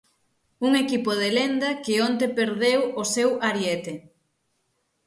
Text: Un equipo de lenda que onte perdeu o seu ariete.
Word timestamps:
Un 0.67 0.71
equipo 0.83 1.11
de 1.21 1.29
lenda 1.37 1.69
que 1.83 1.95
onte 2.07 2.25
perdeu 2.39 2.81
o 3.01 3.03
seu 3.15 3.29
ariete. 3.49 3.93